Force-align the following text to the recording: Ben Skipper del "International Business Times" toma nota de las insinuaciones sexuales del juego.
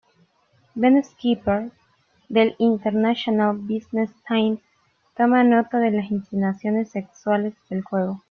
Ben 0.75 1.03
Skipper 1.03 1.69
del 2.27 2.55
"International 2.57 3.55
Business 3.55 4.09
Times" 4.27 4.59
toma 5.15 5.43
nota 5.43 5.77
de 5.77 5.91
las 5.91 6.09
insinuaciones 6.09 6.89
sexuales 6.89 7.53
del 7.69 7.83
juego. 7.83 8.19